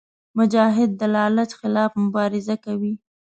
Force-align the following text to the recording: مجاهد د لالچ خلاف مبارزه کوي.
مجاهد 0.37 0.89
د 0.99 1.01
لالچ 1.15 1.51
خلاف 1.59 1.91
مبارزه 2.03 2.55
کوي. 2.65 2.93